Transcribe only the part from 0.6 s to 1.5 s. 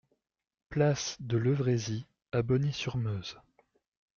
Place de